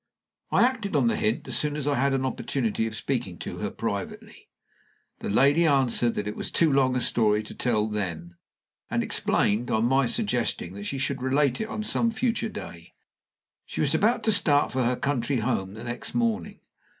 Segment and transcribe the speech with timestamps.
[0.49, 3.59] I acted on the hint as soon as I had an opportunity of speaking to
[3.59, 4.49] her privately.
[5.19, 8.33] The lady answered that it was too long a story to tell then,
[8.89, 13.67] and explained, on my suggesting that she should relate it on some future day, that
[13.67, 16.61] she was about to start for her country home the next morning.